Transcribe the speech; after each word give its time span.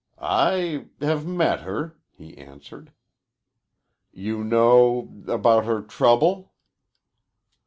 "I 0.19 0.87
have 1.01 1.27
met 1.27 1.59
her," 1.59 1.99
he 2.17 2.35
answered. 2.35 2.91
"You 4.11 4.43
know... 4.43 5.13
about 5.27 5.65
her 5.65 5.83
trouble?" 5.83 6.55